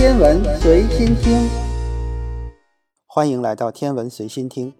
[0.00, 1.46] 天文随心听，
[3.06, 4.72] 欢迎来到天文随心听。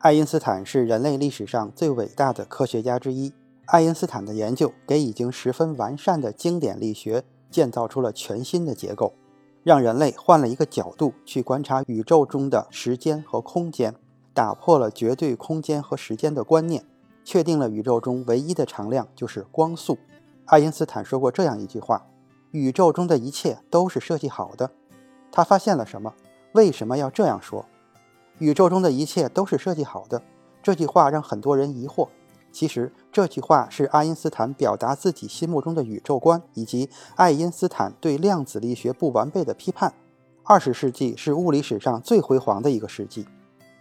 [0.00, 3.32] 爱因斯坦是人类历史上最伟大的科学家之一。
[3.64, 9.14] 爱因斯坦的研究给已经十分完善的经典力学建造出了全新的结构，
[9.62, 13.94] 让人类换了一个角度去观察宇宙中的时间和空间，
[14.34, 16.84] 打破了绝对空间和时间的观念，
[17.24, 19.96] 确定了宇宙中唯一的常量就是光速。
[20.44, 22.06] 爱因斯坦说过这样一句话。
[22.52, 24.70] 宇宙中的一切都是设计好的。
[25.32, 26.14] 他发现了什么？
[26.52, 27.64] 为什么要这样说？
[28.38, 30.22] 宇宙中的一切都是设计好的。
[30.62, 32.08] 这句话让很多人疑惑。
[32.52, 39.94] 其实，这句话是爱因斯坦表达自己心目中的宇宙观，以及爱因斯坦对量子力学不完备的批判。
[40.42, 43.24] 二十世纪是物理史上最辉煌的一个世纪。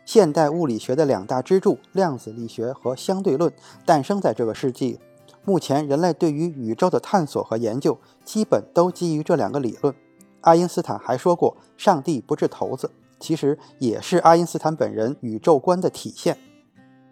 [0.05, 3.51] 现代物理学的两大支柱——量子力学和相对论，
[3.85, 4.99] 诞生在这个世纪。
[5.45, 9.93] 目前，人类对于宇宙的探索和研究基本都基于这两个理论。
[10.41, 16.38] 爱因斯坦还说过：“上帝不是骰子”，其实也是爱因斯坦本人宇宙观的体现。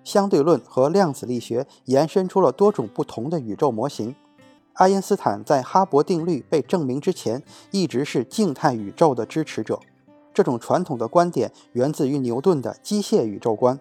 [0.03, 4.15] 相对论和量子力学延伸出了多种不同的宇宙模型。
[4.73, 9.79] 爱因斯坦在哈勃定律被证明之前，一直是静态宇宙的支持者。
[10.33, 13.77] 这种传统的观点源自于牛顿的机械宇宙观。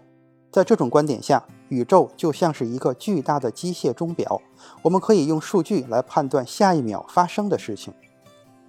[0.50, 4.40] 在这种观点下，宇宙就像是一个巨大的机械钟表，
[4.82, 7.92] 我们可以用数据来判断下一秒发生的事情。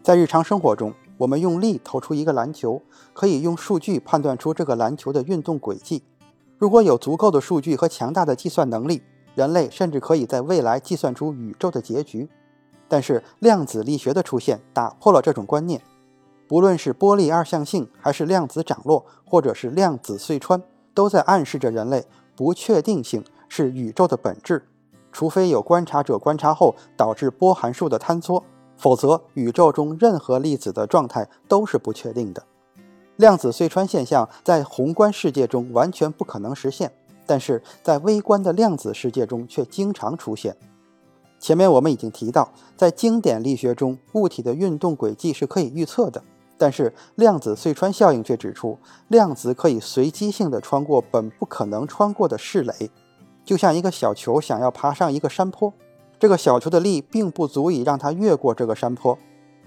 [0.02, 2.81] 在日常生活中，我们用力投出一个篮球，
[3.14, 6.04] 可以用数据判断出这个篮球的运动轨迹。
[6.58, 9.04] 如果有足够的数据和强大的计算能力，
[9.36, 12.30] 人类甚至可以在未来计算出宇宙的结局。
[12.88, 15.82] 但是，量子力学的出现打破了这种观念。
[16.48, 22.06] 不论是波粒二象性，还是量子涨落，或者是量子隧穿，都在暗示着人类。
[22.38, 24.68] 不确定性是宇宙的本质，
[25.12, 28.44] 除非有观察者观察后导致波函数的坍缩，
[28.78, 32.44] 否则宇宙中任何粒子的状态都是不确定的。
[33.16, 36.94] 量子隧穿现象在宏观世界中完全不可能实现，
[37.26, 40.56] 但是在微观的量子世界中却经常出现。
[41.40, 46.23] 前面我们已经提到，在经典力学中，物体的运动轨迹是可以预测的。
[46.58, 52.90] 但是量子隧穿效应却指出，量子可以随机性地穿过本不可能穿过的视垒，
[53.45, 55.72] 就像一个小球想要爬上一个山坡，
[56.20, 59.17] 这个小球的力并不足以让它越过这个山坡。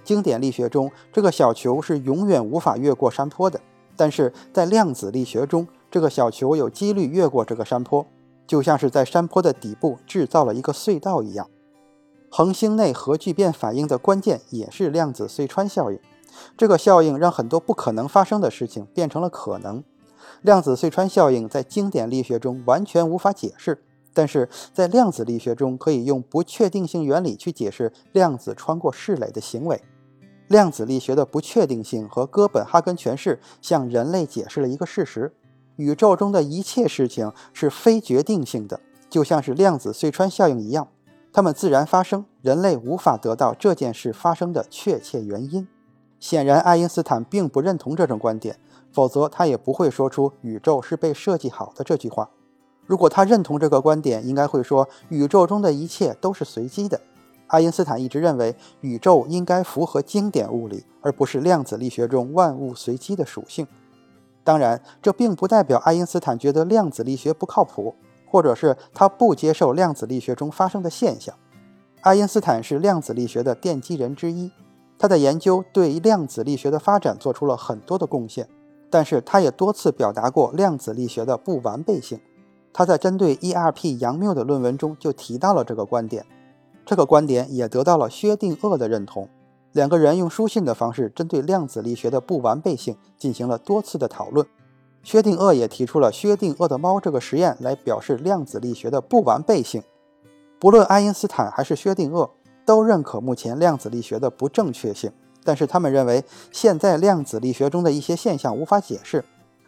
[0.03, 3.61] 经典力学中，这个小球是永远无法越过山坡的。
[3.97, 8.07] 但是在量子力学中，这个小球有几率越过这个山坡，
[8.47, 11.49] 就像是在山坡的底部制造了一个隧道一样。
[12.31, 15.99] 恒星内核聚变反应的关键也是量子隧穿效应。
[16.57, 19.83] 这个效应让很多不可能发生的事情变成了可能。
[20.43, 23.83] 量子隧穿效应在经典力学中完全无法解释，
[24.15, 29.83] 但是在量子力学中可以用不确定性原理去解释量子穿过视垒的行为。
[30.49, 35.33] 量子力学的不确定性和哥本哈根诠释向人类解释了一个事实：
[35.77, 40.89] 宇宙中的一切事情是非决定性的，就像是量子隧穿效应一样，
[41.33, 45.69] 它们自然发生，人类无法得到这件事发生的确切原因。
[46.21, 48.57] 显然，爱因斯坦并不认同这种观点，
[48.93, 52.29] 否则他也不会说出“宇宙是被设计好的”这句话。
[52.87, 57.01] 如果他认同这个观点，应该会说宇宙中的一切都是随机的。
[57.47, 63.67] 爱因斯坦一直认为宇宙应该符合经典物理，而不是量子力学中万物随机的属性。
[64.45, 67.95] 当然，这并不代表爱因斯坦觉得量子力学不靠谱，
[68.27, 71.35] 或者是他不接受量子力学中发生的现象。
[72.03, 74.51] 爱因斯坦是量子力学的奠基人之一。
[75.01, 78.47] 他的研究对量子力学的发展做出了很多的贡献，
[78.91, 82.21] 但是他也多次表达过量子力学的不完备性。
[82.71, 83.97] 他在针对 E.R.P.
[83.99, 86.27] 杨谬的论文中就提到了这个观点，
[86.85, 89.27] 这个观点也得到了薛定谔的认同。
[89.73, 94.47] 两个人用书信的方式针对量子力学的不完备性进行了多次的讨论。
[95.03, 99.83] 薛定谔也提出了薛定谔的猫这个实验来表示量子力学的不完备性。
[100.59, 102.29] 不论爱因斯坦还是薛定谔。
[102.65, 105.11] 都认可目前量子力学的不正确性，
[105.45, 109.25] 但是他们认为现在量子力学中的一些现象无法解释，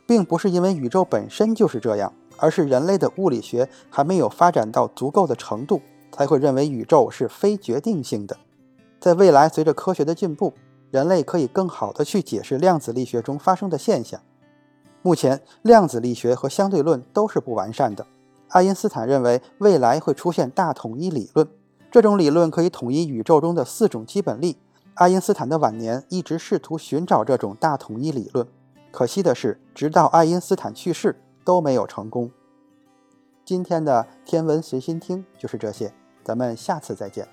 [0.06, 5.81] 并不是因为宇宙本身就是这样，而是人类的物理学还没有发展到足够的程度，
[6.11, 8.37] 才会认为宇宙是非决定性的。
[9.00, 10.52] 在未来，随着科学的进步，
[10.90, 14.20] 人类可以更好的去解释量子力学中发生的现象。
[15.02, 18.06] 目前，量子力学和相对论都是不完善的。
[18.49, 21.49] 爱因斯坦认为未来会出现大统一理论。
[21.93, 24.56] 这种理论可以统一宇宙中的四种基本力。
[24.94, 28.49] 爱因斯坦的晚年一直试图寻找这种大统一理论，
[28.91, 32.31] 可惜的是，直到爱因斯坦去世都没有成功。
[33.44, 35.93] 今天的天文随心听就是这些，
[36.25, 37.29] 咱们下次再见。